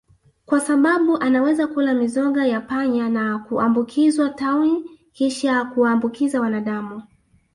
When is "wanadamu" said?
6.41-7.03